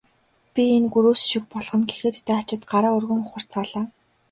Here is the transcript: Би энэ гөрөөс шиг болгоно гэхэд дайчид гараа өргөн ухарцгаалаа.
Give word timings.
Би 0.53 0.63
энэ 0.77 0.87
гөрөөс 0.93 1.21
шиг 1.29 1.43
болгоно 1.53 1.85
гэхэд 1.89 2.15
дайчид 2.29 2.61
гараа 2.71 2.95
өргөн 2.97 3.21
ухарцгаалаа. 3.23 3.85